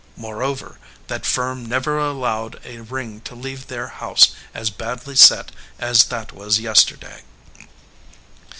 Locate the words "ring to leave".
2.79-3.67